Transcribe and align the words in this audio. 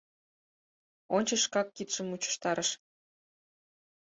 Ончыч 1.15 1.41
шкак 1.45 1.67
кидшым 1.75 2.05
мучыштарыш. 2.09 2.69